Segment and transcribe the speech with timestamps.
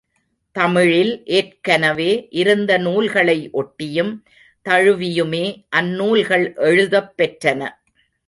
[0.55, 2.27] தமிழில் ஏற்கனவே
[2.31, 4.23] இருந்த நூல்களை ஒட்டியும்
[4.65, 5.43] தழுவியுமே
[5.69, 7.61] அந்நூல்கள் எழுதப் பெற்றன.